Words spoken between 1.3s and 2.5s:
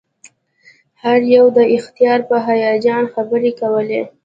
یو د اختراع په